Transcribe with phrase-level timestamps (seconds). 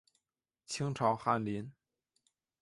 [0.65, 1.71] 清朝翰林。